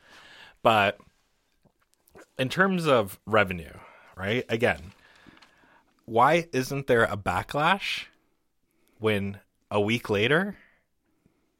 But 0.63 0.99
in 2.37 2.49
terms 2.49 2.87
of 2.87 3.19
revenue, 3.25 3.73
right? 4.15 4.45
Again, 4.49 4.93
why 6.05 6.47
isn't 6.53 6.87
there 6.87 7.03
a 7.03 7.17
backlash 7.17 8.05
when 8.99 9.39
a 9.69 9.81
week 9.81 10.09
later 10.09 10.57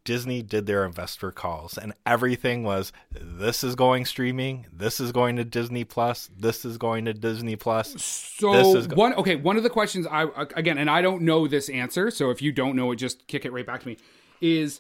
Disney 0.07 0.41
did 0.41 0.65
their 0.65 0.85
investor 0.85 1.33
calls 1.33 1.77
and 1.77 1.93
everything 2.05 2.63
was 2.63 2.93
this 3.11 3.61
is 3.61 3.75
going 3.75 4.05
streaming, 4.05 4.65
this 4.71 5.01
is 5.01 5.11
going 5.11 5.35
to 5.35 5.43
Disney 5.43 5.83
Plus, 5.83 6.29
this 6.37 6.63
is 6.63 6.77
going 6.77 7.03
to 7.05 7.13
Disney 7.13 7.57
Plus. 7.57 8.01
So 8.01 8.53
This 8.53 8.73
is 8.73 8.87
go- 8.87 8.95
one 8.95 9.13
okay, 9.15 9.35
one 9.35 9.57
of 9.57 9.63
the 9.63 9.69
questions 9.69 10.07
I 10.09 10.27
again, 10.55 10.77
and 10.77 10.89
I 10.89 11.01
don't 11.01 11.23
know 11.23 11.45
this 11.45 11.67
answer, 11.67 12.09
so 12.09 12.29
if 12.29 12.41
you 12.41 12.53
don't 12.53 12.77
know 12.77 12.91
it, 12.93 12.95
just 12.95 13.27
kick 13.27 13.43
it 13.43 13.51
right 13.51 13.65
back 13.65 13.81
to 13.81 13.87
me. 13.89 13.97
Is 14.39 14.79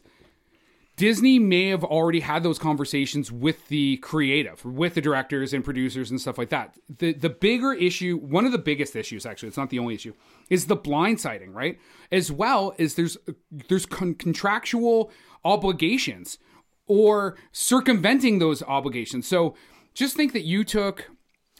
Disney 0.97 1.37
may 1.37 1.69
have 1.69 1.83
already 1.83 2.21
had 2.21 2.41
those 2.41 2.57
conversations 2.57 3.31
with 3.31 3.67
the 3.67 3.97
creative, 3.97 4.65
with 4.65 4.95
the 4.95 5.01
directors 5.01 5.53
and 5.53 5.63
producers 5.63 6.09
and 6.09 6.19
stuff 6.19 6.39
like 6.39 6.49
that. 6.49 6.75
The 6.89 7.13
the 7.13 7.29
bigger 7.29 7.71
issue, 7.71 8.17
one 8.17 8.45
of 8.45 8.51
the 8.51 8.57
biggest 8.57 8.95
issues 8.95 9.25
actually, 9.25 9.49
it's 9.49 9.57
not 9.57 9.69
the 9.69 9.77
only 9.77 9.93
issue, 9.93 10.13
is 10.49 10.65
the 10.65 10.75
blindsiding, 10.75 11.53
right? 11.53 11.79
As 12.11 12.31
well 12.31 12.73
as 12.79 12.95
there's 12.95 13.15
there's 13.69 13.85
con- 13.85 14.15
contractual 14.15 15.11
obligations 15.45 16.39
or 16.87 17.37
circumventing 17.51 18.39
those 18.39 18.63
obligations. 18.63 19.27
So 19.27 19.55
just 19.93 20.15
think 20.15 20.33
that 20.33 20.45
you 20.45 20.63
took 20.63 21.11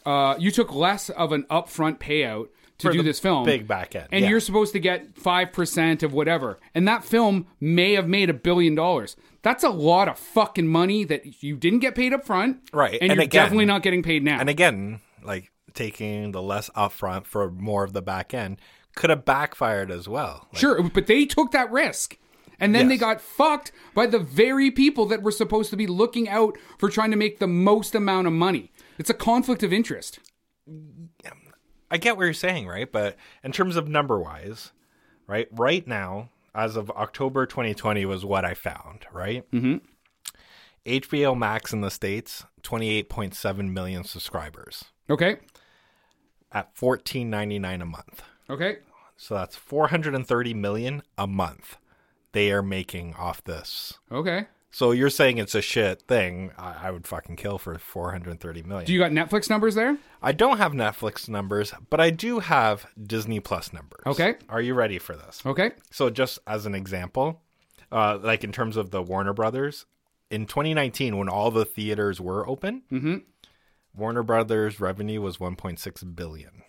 uh, 0.04 0.34
you 0.38 0.50
took 0.50 0.74
less 0.74 1.10
of 1.10 1.30
an 1.30 1.44
upfront 1.44 1.98
payout 1.98 2.48
to 2.78 2.92
do 2.92 3.02
this 3.02 3.18
film, 3.18 3.44
big 3.44 3.66
back 3.66 3.94
end, 3.94 4.08
and 4.12 4.22
yeah. 4.22 4.30
you're 4.30 4.40
supposed 4.40 4.72
to 4.72 4.80
get 4.80 5.16
five 5.16 5.52
percent 5.52 6.02
of 6.02 6.12
whatever, 6.12 6.58
and 6.74 6.86
that 6.88 7.04
film 7.04 7.46
may 7.60 7.94
have 7.94 8.08
made 8.08 8.30
a 8.30 8.34
billion 8.34 8.74
dollars. 8.74 9.16
That's 9.42 9.64
a 9.64 9.70
lot 9.70 10.08
of 10.08 10.18
fucking 10.18 10.66
money 10.66 11.04
that 11.04 11.42
you 11.42 11.56
didn't 11.56 11.78
get 11.78 11.94
paid 11.94 12.12
up 12.12 12.24
front, 12.24 12.58
Right, 12.72 12.94
And, 12.94 13.10
and 13.10 13.16
you're 13.16 13.24
again- 13.24 13.44
definitely 13.44 13.66
not 13.66 13.82
getting 13.82 14.02
paid 14.02 14.24
now. 14.24 14.40
And 14.40 14.48
again, 14.48 15.00
like 15.22 15.50
taking 15.74 16.32
the 16.32 16.42
less 16.42 16.68
upfront 16.70 17.24
for 17.24 17.50
more 17.50 17.84
of 17.84 17.92
the 17.92 18.02
back 18.02 18.34
end 18.34 18.60
could 18.96 19.10
have 19.10 19.24
backfired 19.24 19.90
as 19.92 20.08
well. 20.08 20.48
Like, 20.52 20.60
Sure, 20.60 20.82
but 20.82 21.06
they 21.06 21.24
took 21.24 21.52
that 21.52 21.70
risk. 21.70 22.18
And 22.60 22.74
then 22.74 22.88
they 22.88 22.96
got 22.96 23.20
fucked 23.20 23.70
by 23.94 24.06
the 24.06 24.18
very 24.18 24.72
people 24.72 25.06
that 25.06 25.22
were 25.22 25.30
supposed 25.30 25.70
to 25.70 25.76
be 25.76 25.86
looking 25.86 26.28
out 26.28 26.58
for 26.76 26.88
trying 26.88 27.12
to 27.12 27.16
make 27.16 27.38
the 27.38 27.46
most 27.46 27.94
amount 27.94 28.26
of 28.26 28.32
money. 28.32 28.72
It's 28.98 29.08
a 29.08 29.14
conflict 29.14 29.62
of 29.62 29.72
interest. 29.72 30.18
I 31.90 31.96
get 31.96 32.16
what 32.16 32.24
you're 32.24 32.32
saying, 32.32 32.66
right? 32.66 32.90
But 32.90 33.16
in 33.42 33.52
terms 33.52 33.76
of 33.76 33.88
number 33.88 34.18
wise, 34.18 34.72
right? 35.26 35.48
Right 35.52 35.86
now, 35.86 36.30
as 36.54 36.76
of 36.76 36.90
October 36.90 37.46
2020 37.46 38.04
was 38.04 38.24
what 38.24 38.44
I 38.44 38.54
found, 38.54 39.06
right? 39.12 39.48
Mm-hmm. 39.52 39.76
HBO 40.86 41.36
Max 41.36 41.72
in 41.72 41.80
the 41.82 41.90
States, 41.90 42.44
28.7 42.62 43.72
million 43.72 44.04
subscribers 44.04 44.84
Okay. 45.10 45.36
at 46.52 46.74
14.99 46.74 47.82
a 47.82 47.84
month. 47.84 48.22
Okay. 48.48 48.78
So 49.16 49.34
that's 49.34 49.56
430 49.56 50.54
million 50.54 51.02
a 51.18 51.26
month 51.26 51.76
they 52.32 52.52
are 52.52 52.62
making 52.62 53.14
off 53.14 53.42
this. 53.44 53.98
Okay. 54.12 54.46
So 54.70 54.90
you're 54.92 55.08
saying 55.10 55.38
it's 55.38 55.54
a 55.54 55.62
shit 55.62 56.02
thing. 56.02 56.52
I, 56.58 56.88
I 56.88 56.90
would 56.90 57.06
fucking 57.06 57.36
kill 57.36 57.56
for 57.58 57.78
430 57.78 58.62
million. 58.64 58.86
Do 58.86 58.92
you 58.92 58.98
got 58.98 59.12
Netflix 59.12 59.48
numbers 59.48 59.74
there? 59.74 59.96
I 60.22 60.32
don't 60.32 60.58
have 60.58 60.72
Netflix 60.72 61.28
numbers, 61.28 61.72
but 61.88 62.00
I 62.00 62.10
do 62.10 62.40
have 62.40 62.86
Disney 63.02 63.40
Plus 63.40 63.72
numbers. 63.72 64.02
Okay. 64.06 64.34
Are 64.48 64.60
you 64.60 64.74
ready 64.74 64.98
for 64.98 65.16
this? 65.16 65.42
Okay. 65.46 65.70
So 65.90 66.10
just 66.10 66.38
as 66.46 66.66
an 66.66 66.74
example, 66.74 67.40
uh, 67.90 68.18
like 68.22 68.44
in 68.44 68.52
terms 68.52 68.76
of 68.76 68.90
the 68.90 69.02
Warner 69.02 69.32
Brothers, 69.32 69.86
in 70.30 70.44
2019, 70.44 71.16
when 71.16 71.28
all 71.30 71.50
the 71.50 71.64
theaters 71.64 72.20
were 72.20 72.46
open, 72.48 72.82
Mm-hmm. 72.92 73.16
Warner 73.96 74.22
Brothers 74.22 74.78
revenue 74.78 75.20
was 75.22 75.38
1.6 75.38 76.14
billion. 76.14 76.62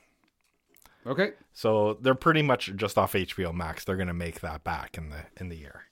Okay. 1.06 1.32
So 1.54 1.98
they're 2.02 2.16
pretty 2.16 2.42
much 2.42 2.72
just 2.76 2.98
off 2.98 3.14
HBO 3.14 3.54
Max. 3.54 3.84
They're 3.84 3.98
gonna 3.98 4.14
make 4.14 4.40
that 4.40 4.64
back 4.64 4.98
in 4.98 5.10
the 5.10 5.26
in 5.38 5.50
the 5.50 5.58
year. 5.58 5.84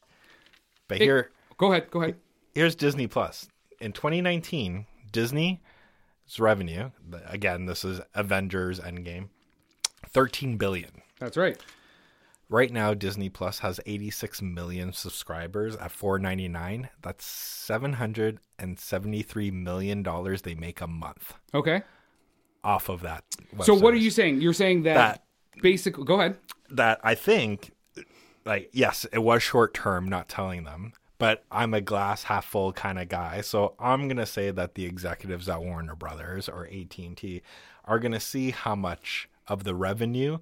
But 0.87 0.97
here, 0.99 1.29
Go 1.57 1.71
ahead. 1.71 1.89
Go 1.91 2.01
ahead. 2.01 2.15
here's 2.53 2.75
Disney 2.75 3.07
Plus. 3.07 3.47
In 3.79 3.91
2019, 3.93 4.85
Disney's 5.11 5.57
revenue, 6.39 6.89
again, 7.25 7.65
this 7.65 7.83
is 7.85 8.01
Avengers 8.15 8.79
Endgame, 8.79 9.29
13 10.09 10.57
billion. 10.57 11.01
That's 11.19 11.37
right. 11.37 11.57
Right 12.49 12.71
now, 12.71 12.93
Disney 12.93 13.27
Plus 13.29 13.59
has 13.59 13.79
86 13.85 14.41
million 14.41 14.93
subscribers 14.93 15.75
at 15.75 15.91
4.99. 15.91 16.87
That's 17.01 17.25
773 17.25 19.51
million 19.51 20.01
dollars 20.03 20.41
they 20.43 20.55
make 20.55 20.79
a 20.81 20.87
month 20.87 21.33
Okay. 21.53 21.81
off 22.63 22.87
of 22.89 23.01
that. 23.01 23.23
So 23.63 23.73
what 23.73 23.93
are 23.93 23.97
you 23.97 24.11
saying? 24.11 24.41
You're 24.41 24.53
saying 24.53 24.83
that, 24.83 24.93
That- 24.95 25.23
basically. 25.61 26.05
Go 26.05 26.19
ahead. 26.19 26.37
that 26.69 26.99
I 27.03 27.15
think, 27.15 27.71
like, 28.45 28.69
yes, 28.73 29.05
it 29.11 29.19
was 29.19 29.41
short 29.43 29.73
term, 29.73 30.07
not 30.07 30.29
telling 30.29 30.63
them, 30.63 30.93
but 31.17 31.43
I'm 31.51 31.73
a 31.73 31.81
glass 31.81 32.23
half 32.23 32.45
full 32.45 32.73
kind 32.73 32.99
of 32.99 33.09
guy. 33.09 33.41
So 33.41 33.73
I'm 33.79 34.07
gonna 34.07 34.25
say 34.25 34.51
that 34.51 34.75
the 34.75 34.85
executives 34.85 35.49
at 35.49 35.61
Warner 35.61 35.95
Brothers 35.95 36.47
or 36.47 36.65
AT 36.67 36.97
and 36.99 37.17
T 37.17 37.41
are 37.85 37.99
gonna 37.99 38.19
see 38.19 38.51
how 38.51 38.75
much 38.75 39.29
of 39.47 39.63
the 39.63 39.75
revenue 39.75 40.39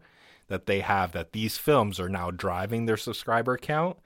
that 0.47 0.65
they 0.65 0.81
have 0.81 1.11
that 1.13 1.31
these 1.31 1.57
films 1.57 1.99
are 1.99 2.09
now 2.09 2.31
driving 2.31 2.85
their 2.85 2.97
subscriber 2.97 3.57
count, 3.57 3.97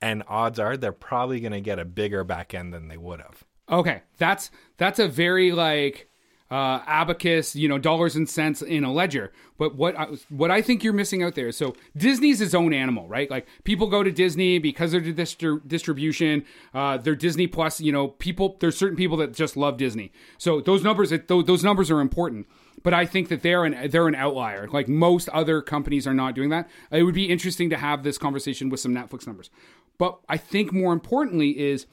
and 0.00 0.22
odds 0.28 0.58
are 0.58 0.76
they're 0.76 0.92
probably 0.92 1.40
gonna 1.40 1.60
get 1.60 1.78
a 1.78 1.84
bigger 1.84 2.24
back 2.24 2.54
end 2.54 2.72
than 2.72 2.88
they 2.88 2.96
would 2.96 3.20
have. 3.20 3.44
Okay, 3.70 4.02
that's 4.18 4.50
that's 4.76 4.98
a 4.98 5.08
very 5.08 5.52
like 5.52 6.08
uh, 6.52 6.82
abacus, 6.86 7.56
you 7.56 7.66
know, 7.66 7.78
dollars 7.78 8.14
and 8.14 8.28
cents 8.28 8.60
in 8.60 8.84
a 8.84 8.92
ledger. 8.92 9.32
But 9.56 9.74
what 9.74 9.98
I, 9.98 10.08
what 10.28 10.50
I 10.50 10.60
think 10.60 10.84
you're 10.84 10.92
missing 10.92 11.22
out 11.22 11.34
there. 11.34 11.50
So 11.50 11.74
Disney's 11.96 12.42
its 12.42 12.52
own 12.52 12.74
animal, 12.74 13.08
right? 13.08 13.30
Like 13.30 13.46
people 13.64 13.86
go 13.86 14.02
to 14.02 14.12
Disney 14.12 14.58
because 14.58 14.92
of 14.92 15.02
the 15.04 15.14
distri- 15.14 15.66
distribution. 15.66 16.44
Uh, 16.74 16.98
they're 16.98 17.14
Disney 17.14 17.46
Plus. 17.46 17.80
You 17.80 17.90
know, 17.90 18.08
people. 18.08 18.58
There's 18.60 18.76
certain 18.76 18.98
people 18.98 19.16
that 19.16 19.32
just 19.32 19.56
love 19.56 19.78
Disney. 19.78 20.12
So 20.36 20.60
those 20.60 20.84
numbers, 20.84 21.10
those 21.26 21.64
numbers 21.64 21.90
are 21.90 22.00
important. 22.00 22.46
But 22.82 22.92
I 22.92 23.06
think 23.06 23.30
that 23.30 23.40
they're 23.40 23.64
an 23.64 23.90
they're 23.90 24.08
an 24.08 24.14
outlier. 24.14 24.68
Like 24.68 24.88
most 24.88 25.30
other 25.30 25.62
companies 25.62 26.06
are 26.06 26.12
not 26.12 26.34
doing 26.34 26.50
that. 26.50 26.68
It 26.90 27.04
would 27.04 27.14
be 27.14 27.30
interesting 27.30 27.70
to 27.70 27.78
have 27.78 28.02
this 28.02 28.18
conversation 28.18 28.68
with 28.68 28.80
some 28.80 28.94
Netflix 28.94 29.26
numbers. 29.26 29.48
But 29.96 30.18
I 30.28 30.36
think 30.36 30.70
more 30.70 30.92
importantly 30.92 31.58
is 31.58 31.86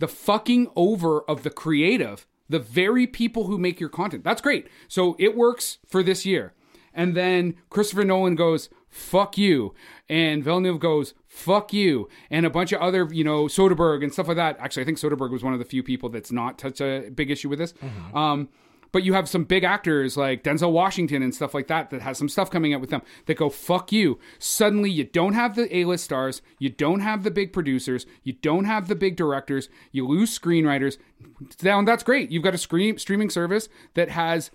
the 0.00 0.08
fucking 0.08 0.68
over 0.74 1.20
of 1.22 1.44
the 1.44 1.50
creative, 1.50 2.26
the 2.50 2.58
very 2.58 3.06
people 3.06 3.46
who 3.46 3.56
make 3.56 3.80
your 3.80 3.88
content. 3.88 4.24
That's 4.24 4.42
great. 4.42 4.68
So 4.88 5.16
it 5.18 5.34
works 5.34 5.78
for 5.86 6.02
this 6.02 6.26
year. 6.26 6.52
And 6.92 7.16
then 7.16 7.54
Christopher 7.70 8.04
Nolan 8.04 8.34
goes, 8.34 8.68
fuck 8.88 9.38
you. 9.38 9.72
And 10.08 10.42
Villeneuve 10.42 10.80
goes, 10.80 11.14
fuck 11.28 11.72
you. 11.72 12.08
And 12.28 12.44
a 12.44 12.50
bunch 12.50 12.72
of 12.72 12.80
other, 12.80 13.08
you 13.12 13.22
know, 13.22 13.44
Soderbergh 13.44 14.02
and 14.02 14.12
stuff 14.12 14.26
like 14.26 14.36
that. 14.36 14.58
Actually, 14.58 14.82
I 14.82 14.86
think 14.86 14.98
Soderbergh 14.98 15.30
was 15.30 15.44
one 15.44 15.52
of 15.52 15.60
the 15.60 15.64
few 15.64 15.84
people 15.84 16.08
that's 16.08 16.32
not 16.32 16.60
such 16.60 16.80
a 16.80 17.08
big 17.14 17.30
issue 17.30 17.48
with 17.48 17.60
this. 17.60 17.72
Um, 18.12 18.48
but 18.92 19.02
you 19.02 19.14
have 19.14 19.28
some 19.28 19.44
big 19.44 19.64
actors 19.64 20.16
like 20.16 20.42
Denzel 20.42 20.72
Washington 20.72 21.22
and 21.22 21.34
stuff 21.34 21.54
like 21.54 21.68
that 21.68 21.90
that 21.90 22.02
has 22.02 22.18
some 22.18 22.28
stuff 22.28 22.50
coming 22.50 22.74
out 22.74 22.80
with 22.80 22.90
them 22.90 23.02
that 23.26 23.36
go 23.36 23.48
fuck 23.50 23.92
you. 23.92 24.18
Suddenly 24.38 24.90
you 24.90 25.04
don't 25.04 25.34
have 25.34 25.54
the 25.54 25.74
A-list 25.76 26.04
stars, 26.04 26.42
you 26.58 26.68
don't 26.68 27.00
have 27.00 27.22
the 27.22 27.30
big 27.30 27.52
producers, 27.52 28.06
you 28.22 28.32
don't 28.32 28.64
have 28.64 28.88
the 28.88 28.94
big 28.94 29.16
directors, 29.16 29.68
you 29.92 30.06
lose 30.06 30.36
screenwriters. 30.36 30.98
Now 31.62 31.82
that's 31.82 32.02
great. 32.02 32.30
You've 32.30 32.42
got 32.42 32.54
a 32.54 32.58
screen 32.58 32.98
streaming 32.98 33.30
service 33.30 33.68
that 33.94 34.10
has 34.10 34.50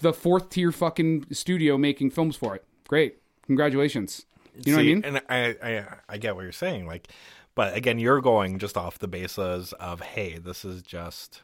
the 0.00 0.12
fourth 0.12 0.50
tier 0.50 0.72
fucking 0.72 1.26
studio 1.32 1.76
making 1.76 2.10
films 2.10 2.36
for 2.36 2.54
it. 2.54 2.64
Great. 2.88 3.18
Congratulations. 3.46 4.26
You 4.64 4.72
know 4.72 4.78
See, 4.78 4.94
what 4.94 5.06
I 5.06 5.10
mean? 5.10 5.16
And 5.16 5.22
I, 5.28 5.68
I 5.68 5.84
I 6.10 6.18
get 6.18 6.36
what 6.36 6.42
you're 6.42 6.52
saying. 6.52 6.86
Like, 6.86 7.08
but 7.54 7.76
again, 7.76 7.98
you're 7.98 8.20
going 8.20 8.58
just 8.58 8.76
off 8.76 8.98
the 8.98 9.08
basis 9.08 9.72
of 9.74 10.00
hey, 10.00 10.38
this 10.38 10.64
is 10.64 10.82
just. 10.82 11.42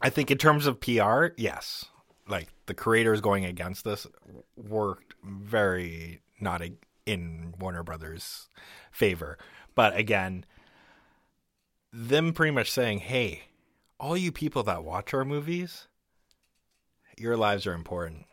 I 0.00 0.10
think 0.10 0.30
in 0.30 0.38
terms 0.38 0.66
of 0.66 0.80
PR, 0.80 1.26
yes, 1.36 1.86
like 2.28 2.48
the 2.66 2.74
creators 2.74 3.20
going 3.20 3.44
against 3.44 3.84
this 3.84 4.06
worked 4.56 5.14
very 5.22 6.20
not 6.40 6.62
in 7.04 7.54
Warner 7.58 7.82
Brothers' 7.82 8.48
favor. 8.90 9.36
But 9.74 9.96
again, 9.96 10.46
them 11.92 12.32
pretty 12.32 12.52
much 12.52 12.70
saying, 12.70 13.00
hey, 13.00 13.42
all 13.98 14.16
you 14.16 14.32
people 14.32 14.62
that 14.62 14.84
watch 14.84 15.12
our 15.12 15.24
movies, 15.24 15.88
your 17.18 17.36
lives 17.36 17.66
are 17.66 17.74
important. 17.74 18.24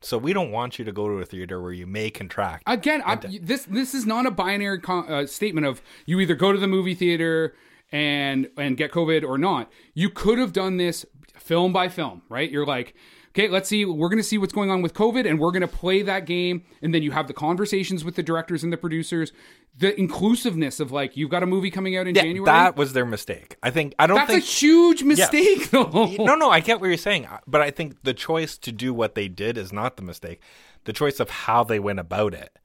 So 0.00 0.18
we 0.18 0.32
don't 0.32 0.50
want 0.50 0.78
you 0.78 0.84
to 0.84 0.92
go 0.92 1.08
to 1.08 1.14
a 1.14 1.24
theater 1.24 1.60
where 1.60 1.72
you 1.72 1.86
may 1.86 2.10
contract. 2.10 2.64
Again, 2.66 3.02
I, 3.04 3.16
this 3.16 3.64
this 3.64 3.94
is 3.94 4.06
not 4.06 4.26
a 4.26 4.30
binary 4.30 4.80
con- 4.80 5.10
uh, 5.10 5.26
statement 5.26 5.66
of 5.66 5.82
you 6.04 6.20
either 6.20 6.34
go 6.34 6.52
to 6.52 6.58
the 6.58 6.66
movie 6.68 6.94
theater 6.94 7.54
and 7.92 8.48
and 8.56 8.76
get 8.76 8.92
COVID 8.92 9.24
or 9.24 9.38
not. 9.38 9.70
You 9.94 10.10
could 10.10 10.38
have 10.38 10.52
done 10.52 10.76
this 10.76 11.04
film 11.38 11.72
by 11.72 11.88
film, 11.88 12.22
right? 12.28 12.50
You're 12.50 12.66
like, 12.66 12.94
okay, 13.30 13.48
let's 13.48 13.68
see. 13.68 13.84
We're 13.84 14.08
going 14.08 14.18
to 14.18 14.24
see 14.24 14.38
what's 14.38 14.52
going 14.52 14.70
on 14.70 14.82
with 14.82 14.94
COVID, 14.94 15.28
and 15.28 15.38
we're 15.38 15.52
going 15.52 15.60
to 15.62 15.68
play 15.68 16.02
that 16.02 16.26
game. 16.26 16.64
And 16.82 16.94
then 16.94 17.02
you 17.02 17.12
have 17.12 17.28
the 17.28 17.34
conversations 17.34 18.04
with 18.04 18.16
the 18.16 18.22
directors 18.22 18.64
and 18.64 18.72
the 18.72 18.76
producers. 18.76 19.32
The 19.78 19.98
inclusiveness 20.00 20.80
of 20.80 20.90
like, 20.90 21.16
you've 21.18 21.28
got 21.30 21.42
a 21.42 21.46
movie 21.46 21.70
coming 21.70 21.96
out 21.98 22.06
in 22.06 22.14
Yeah, 22.14 22.22
January. 22.22 22.46
that 22.46 22.76
was 22.76 22.94
their 22.94 23.04
mistake. 23.04 23.56
I 23.62 23.70
think 23.70 23.94
I 23.98 24.06
don't 24.06 24.16
That's 24.16 24.30
a 24.30 24.34
think 24.34 24.44
huge 24.44 25.02
mistake, 25.02 25.70
though. 25.70 26.14
no, 26.18 26.34
no. 26.34 26.50
I 26.50 26.60
get 26.60 26.80
what 26.80 26.86
you're 26.86 26.96
saying, 26.96 27.28
but 27.46 27.60
I 27.60 27.70
think 27.70 28.02
the 28.02 28.14
choice 28.14 28.56
to 28.58 28.72
do 28.72 28.94
what 28.94 29.14
they 29.14 29.28
did 29.28 29.58
is 29.58 29.72
not 29.72 29.96
the 29.96 30.02
mistake. 30.02 30.40
The 30.84 30.92
choice 30.94 31.20
of 31.20 31.28
how 31.28 31.62
they 31.62 31.78
went 31.78 31.98
about 32.00 32.32
it 32.32 32.58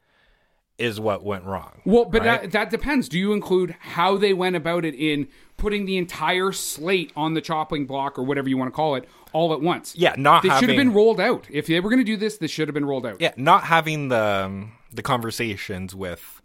is 0.82 1.00
what 1.00 1.24
went 1.24 1.46
wrong. 1.46 1.82
Well, 1.86 2.06
but 2.06 2.26
right? 2.26 2.42
that, 2.42 2.52
that 2.52 2.70
depends. 2.70 3.08
Do 3.08 3.20
you 3.20 3.34
include 3.34 3.76
how 3.80 4.18
they 4.18 4.34
went 4.34 4.56
about 4.56 4.84
it 4.84 4.96
in 4.96 5.28
putting 5.58 5.86
the 5.86 5.98
entire 5.98 6.52
slate 6.52 7.12
on 7.16 7.36
the 7.36 7.42
chopping 7.42 7.86
block 7.86 8.18
or 8.18 8.24
whatever 8.24 8.50
you 8.50 8.58
want 8.58 8.70
to 8.70 8.76
call 8.76 8.96
it 8.96 9.08
all 9.32 9.54
at 9.54 9.62
once? 9.62 9.96
yeah, 9.96 10.16
not 10.18 10.44
They 10.44 10.50
should 10.50 10.70
have 10.70 10.78
been 10.78 10.94
rolled 10.94 11.20
out. 11.20 11.48
If 11.50 11.68
they 11.68 11.80
were 11.80 11.90
going 11.90 12.00
to 12.00 12.06
do 12.06 12.18
this, 12.18 12.38
this 12.38 12.52
should 12.52 12.68
have 12.68 12.74
been 12.74 12.86
rolled 12.86 13.06
out. 13.06 13.22
yeah, 13.22 13.34
not 13.38 13.66
having 13.66 14.10
the 14.10 14.46
um, 14.46 14.74
the 14.92 15.04
conversations 15.04 15.96
with 15.96 16.42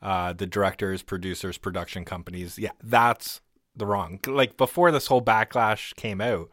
uh, 0.00 0.32
the 0.32 0.46
directors, 0.46 1.02
producers, 1.02 1.58
production 1.58 2.04
companies. 2.04 2.58
Yeah, 2.58 2.72
that's 2.82 3.40
the 3.76 3.86
wrong. 3.86 4.20
Like 4.26 4.56
before 4.56 4.90
this 4.90 5.08
whole 5.08 5.22
backlash 5.22 5.94
came 5.96 6.20
out, 6.20 6.48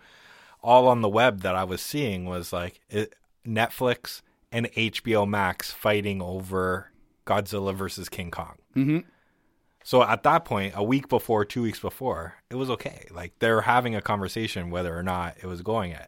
all 0.64 0.88
on 0.88 1.02
the 1.02 1.10
web 1.10 1.42
that 1.42 1.56
I 1.56 1.64
was 1.64 1.82
seeing 1.82 2.26
was 2.26 2.52
like 2.52 2.82
it, 2.90 3.16
Netflix 3.46 4.22
and 4.52 4.72
HBO 4.74 5.28
Max 5.28 5.72
fighting 5.72 6.22
over 6.22 6.91
Godzilla 7.32 7.74
versus 7.76 8.10
King 8.10 8.32
Kong. 8.32 8.56
Mm-hmm. 8.76 9.00
So 9.84 10.04
at 10.04 10.24
that 10.24 10.46
point, 10.46 10.74
a 10.76 10.84
week 10.84 11.08
before, 11.10 11.44
two 11.44 11.64
weeks 11.64 11.80
before, 11.80 12.36
it 12.50 12.56
was 12.56 12.70
okay. 12.70 13.08
Like 13.12 13.34
they're 13.40 13.62
having 13.62 13.96
a 13.96 14.02
conversation 14.02 14.70
whether 14.70 14.96
or 14.98 15.02
not 15.04 15.38
it 15.42 15.48
was 15.48 15.62
going 15.62 15.92
it. 15.92 16.08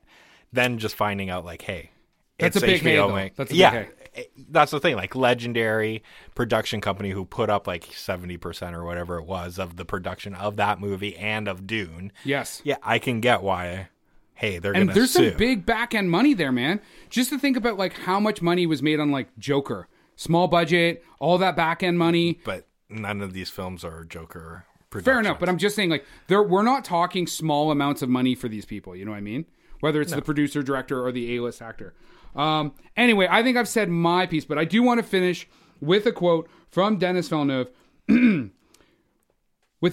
Then 0.52 0.78
just 0.78 0.96
finding 0.96 1.30
out 1.32 1.44
like, 1.44 1.64
hey, 1.64 1.90
That's 2.38 2.56
it's 2.56 2.64
a 2.64 2.68
big 2.68 2.82
hey, 2.82 2.96
HBO 2.96 3.08
though. 3.08 3.16
Max. 3.16 3.38
That's 3.38 3.52
a 3.52 3.56
yeah, 3.56 3.72
hey. 3.72 3.88
eh, 4.16 4.24
that's 4.50 4.72
the 4.72 4.80
thing. 4.80 4.96
Like 4.96 5.16
legendary 5.16 6.04
production 6.36 6.82
company 6.82 7.10
who 7.10 7.26
put 7.26 7.50
up 7.50 7.66
like 7.66 7.86
seventy 7.96 8.38
percent 8.38 8.76
or 8.76 8.84
whatever 8.84 9.18
it 9.18 9.26
was 9.26 9.58
of 9.58 9.76
the 9.78 9.86
production 9.86 10.36
of 10.36 10.58
that 10.58 10.80
movie 10.80 11.16
and 11.18 11.48
of 11.48 11.66
Dune. 11.66 12.12
Yes. 12.24 12.62
Yeah, 12.64 12.78
I 12.84 13.00
can 13.00 13.20
get 13.22 13.42
why. 13.42 13.90
Hey, 14.36 14.60
they're 14.60 14.74
And 14.74 14.88
gonna 14.90 14.94
there's 14.94 15.12
sue. 15.12 15.30
some 15.30 15.38
big 15.38 15.66
back 15.66 15.96
end 15.96 16.12
money 16.12 16.36
there, 16.36 16.52
man. 16.52 16.80
Just 17.10 17.30
to 17.32 17.40
think 17.40 17.58
about 17.58 17.80
like 17.80 17.94
how 17.94 18.20
much 18.20 18.42
money 18.42 18.68
was 18.68 18.84
made 18.84 19.00
on 19.00 19.10
like 19.12 19.30
Joker, 19.40 19.88
small 20.16 20.48
budget, 20.48 21.04
all 21.20 21.38
that 21.38 21.56
back 21.56 21.84
end 21.84 21.98
money. 21.98 22.40
but 22.44 22.68
none 22.90 23.22
of 23.22 23.34
these 23.34 23.50
films 23.50 23.84
are 23.84 24.04
Joker. 24.04 24.66
Fair 25.02 25.20
enough, 25.20 25.40
but 25.40 25.50
I'm 25.50 25.58
just 25.58 25.76
saying 25.76 25.90
like 25.90 26.06
there 26.28 26.44
we're 26.44 26.62
not 26.62 26.86
talking 26.86 27.26
small 27.26 27.72
amounts 27.72 28.04
of 28.04 28.10
money 28.10 28.36
for 28.36 28.48
these 28.48 28.66
people. 28.66 28.96
You 28.96 29.06
know 29.06 29.12
what 29.12 29.18
I 29.18 29.22
mean? 29.22 29.46
Whether 29.80 30.02
it's 30.02 30.14
the 30.14 30.22
producer, 30.22 30.62
director, 30.62 31.04
or 31.04 31.12
the 31.12 31.36
A-list 31.36 31.62
actor. 31.62 31.94
Um, 32.36 32.74
anyway, 32.96 33.28
I 33.30 33.44
think 33.44 33.58
I've 33.58 33.68
said 33.68 33.90
my 33.90 34.26
piece, 34.26 34.46
but 34.46 34.58
I 34.58 34.66
do 34.66 34.82
want 34.84 35.00
to 35.00 35.04
finish 35.04 35.48
with 35.82 36.06
a 36.06 36.12
quote 36.12 36.50
from 36.70 36.98
Denis 36.98 37.28
Villeneuve. 37.28 37.70
with 38.08 38.52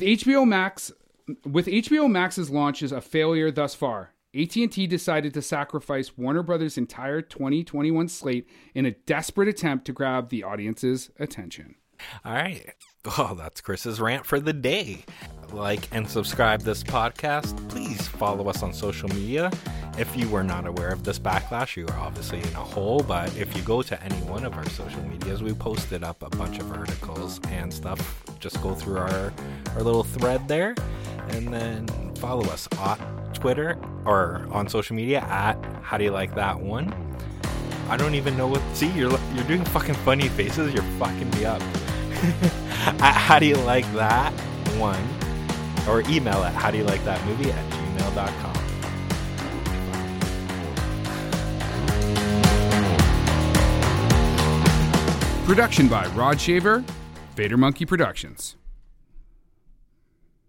HBO 0.01 0.47
Max, 0.47 0.93
with 1.45 1.67
HBO 1.67 2.11
Max's 2.11 2.51
launches 2.51 2.93
a 2.93 3.01
failure 3.01 3.51
thus 3.51 3.75
far, 3.75 4.13
AT&T 4.35 4.87
decided 4.87 5.35
to 5.35 5.43
sacrifice 5.43 6.17
Warner 6.17 6.45
Brothers' 6.45 6.79
entire 6.79 7.21
2021 7.21 8.07
slate 8.09 8.49
in 8.75 8.87
a 8.87 8.93
desperate 8.93 9.49
attempt 9.49 9.87
to 9.87 9.93
grab 9.93 10.29
the 10.29 10.45
audience's 10.45 11.11
attention. 11.19 11.75
All 12.25 12.33
right. 12.33 12.73
Well, 13.17 13.35
that's 13.35 13.61
Kris's 13.61 14.01
rant 14.01 14.27
for 14.27 14.41
the 14.41 14.53
day. 14.53 15.05
Like 15.53 15.89
and 15.91 16.09
subscribe 16.09 16.63
this 16.63 16.85
podcast. 16.85 17.57
Please 17.69 18.07
follow 18.07 18.49
us 18.49 18.63
on 18.63 18.73
social 18.73 19.09
media. 19.09 19.51
If 19.99 20.17
you 20.17 20.29
were 20.29 20.45
not 20.45 20.67
aware 20.67 20.91
of 20.91 21.03
this 21.03 21.19
backlash, 21.19 21.77
you 21.77 21.87
are 21.89 21.99
obviously 21.99 22.39
in 22.39 22.55
a 22.55 22.65
hole. 22.65 23.01
But 23.01 23.35
if 23.37 23.57
you 23.57 23.63
go 23.63 23.83
to 23.83 24.03
any 24.03 24.17
one 24.23 24.45
of 24.45 24.55
our 24.55 24.69
social 24.69 25.03
medias, 25.03 25.43
we 25.43 25.55
posted 25.55 26.05
up 26.05 26.23
a 26.23 26.31
bunch 26.37 26.59
of 26.59 26.71
articles 26.73 27.41
and 27.49 27.73
stuff. 27.73 28.23
Just 28.39 28.63
go 28.63 28.75
through 28.75 28.99
our 28.99 29.33
our 29.75 29.83
little 29.83 30.05
thread 30.05 30.47
there, 30.47 30.75
and 31.31 31.53
then 31.53 31.87
follow 32.17 32.45
us 32.51 32.69
Twitter 33.41 33.79
or 34.05 34.47
on 34.51 34.69
social 34.69 34.95
media 34.95 35.21
at 35.21 35.57
How 35.83 35.99
Do 35.99 36.05
You 36.05 36.11
Like 36.11 36.35
That 36.35 36.61
One. 36.61 36.95
I 37.89 37.97
don't 37.97 38.15
even 38.15 38.37
know 38.37 38.47
what. 38.47 38.63
See, 38.75 38.89
you're 38.91 39.11
you're 39.35 39.45
doing 39.45 39.65
fucking 39.65 39.95
funny 39.97 40.29
faces. 40.29 40.73
You're 40.73 40.85
fucking 40.99 41.31
me 41.31 41.45
up. 41.45 41.61
how 43.01 43.39
do 43.39 43.47
you 43.47 43.57
like 43.57 43.91
that 43.95 44.33
one? 44.79 45.03
Or 45.89 46.03
email 46.09 46.45
at 46.45 46.55
how 46.55 46.71
do 46.71 46.79
you 46.79 46.85
like 46.85 47.03
that 47.05 47.25
movie 47.27 47.51
at 47.51 47.73
gmail.com. 47.73 48.51
Production 55.47 55.89
by 55.89 56.07
Rod 56.09 56.41
Shaver, 56.41 56.85
Vader 57.35 57.57
Monkey 57.57 57.85
Productions. 57.85 58.55